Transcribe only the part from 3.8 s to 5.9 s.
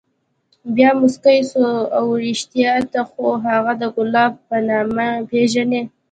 د ګلاب په نامه پېژنې.